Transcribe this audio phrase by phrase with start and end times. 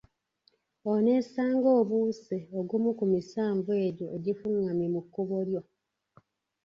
[0.91, 5.61] Oneesanga obuuse ogumu ku misanvu egyo egifungamye mu kkubo lyo.